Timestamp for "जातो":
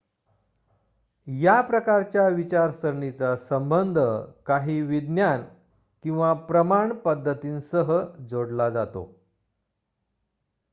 8.69-9.05